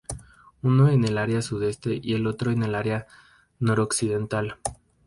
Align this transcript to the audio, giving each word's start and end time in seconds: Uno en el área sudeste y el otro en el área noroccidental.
Uno 0.63 0.89
en 0.89 1.03
el 1.05 1.19
área 1.19 1.43
sudeste 1.43 1.99
y 2.01 2.15
el 2.15 2.25
otro 2.25 2.49
en 2.49 2.63
el 2.63 2.73
área 2.73 3.05
noroccidental. 3.59 4.57